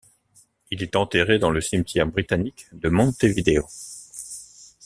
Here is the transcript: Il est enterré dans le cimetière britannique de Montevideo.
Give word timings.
Il 0.71 0.81
est 0.81 0.95
enterré 0.95 1.37
dans 1.37 1.51
le 1.51 1.61
cimetière 1.61 2.07
britannique 2.07 2.65
de 2.73 2.89
Montevideo. 2.89 3.67